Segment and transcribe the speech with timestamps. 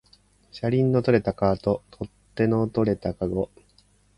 [0.51, 3.51] 車輪の取れたカート、取っ手の取れたかご